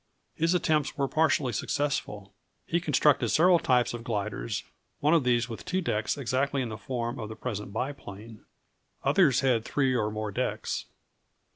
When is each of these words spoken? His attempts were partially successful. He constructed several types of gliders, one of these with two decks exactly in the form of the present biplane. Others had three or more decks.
His 0.33 0.55
attempts 0.55 0.97
were 0.97 1.07
partially 1.07 1.53
successful. 1.53 2.33
He 2.65 2.79
constructed 2.79 3.29
several 3.29 3.59
types 3.59 3.93
of 3.93 4.03
gliders, 4.03 4.63
one 4.99 5.13
of 5.13 5.23
these 5.23 5.47
with 5.47 5.63
two 5.63 5.79
decks 5.79 6.17
exactly 6.17 6.63
in 6.63 6.69
the 6.69 6.75
form 6.79 7.19
of 7.19 7.29
the 7.29 7.35
present 7.35 7.71
biplane. 7.71 8.43
Others 9.03 9.41
had 9.41 9.63
three 9.63 9.95
or 9.95 10.09
more 10.09 10.31
decks. 10.31 10.85